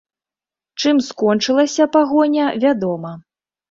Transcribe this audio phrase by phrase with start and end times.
[0.85, 3.19] Чым скончылася пагоня, вядома.